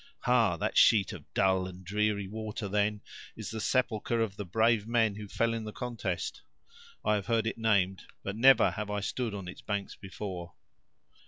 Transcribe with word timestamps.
"Ha! 0.21 0.57
that 0.57 0.79
sheet 0.79 1.13
of 1.13 1.31
dull 1.35 1.67
and 1.67 1.85
dreary 1.85 2.27
water, 2.27 2.67
then, 2.67 3.01
is 3.35 3.51
the 3.51 3.61
sepulcher 3.61 4.19
of 4.19 4.35
the 4.35 4.43
brave 4.43 4.87
men 4.87 5.13
who 5.13 5.27
fell 5.27 5.53
in 5.53 5.63
the 5.63 5.71
contest. 5.71 6.41
I 7.05 7.13
have 7.13 7.27
heard 7.27 7.45
it 7.45 7.59
named, 7.59 8.01
but 8.23 8.35
never 8.35 8.71
have 8.71 8.89
I 8.89 9.01
stood 9.01 9.35
on 9.35 9.47
its 9.47 9.61
banks 9.61 9.95
before." 9.95 10.55